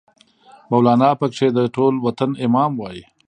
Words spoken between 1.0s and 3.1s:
پکې د ټول وطن امام وای